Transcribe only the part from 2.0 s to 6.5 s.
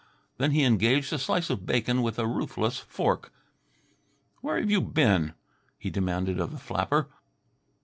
with a ruthless fork. "Where you been?" he demanded of